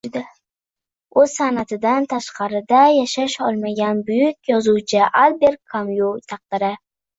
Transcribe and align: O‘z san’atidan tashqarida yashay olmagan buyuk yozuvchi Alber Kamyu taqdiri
O‘z 1.23 1.33
san’atidan 1.33 2.07
tashqarida 2.13 2.81
yashay 2.95 3.37
olmagan 3.49 4.01
buyuk 4.09 4.53
yozuvchi 4.55 5.05
Alber 5.27 5.57
Kamyu 5.77 6.13
taqdiri 6.35 6.75